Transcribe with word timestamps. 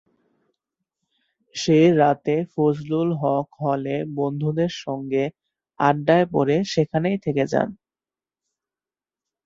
সে 1.55 1.79
রাতে 1.99 2.35
ফজলুল 2.53 3.09
হক 3.21 3.47
হলে 3.63 3.95
বন্ধুদের 4.17 4.71
সঙ্গে 4.83 5.23
আড্ডায় 5.79 6.27
পড়ে 6.33 6.57
সেখানেই 6.73 7.17
থেকে 7.25 7.43
যান। 7.51 7.69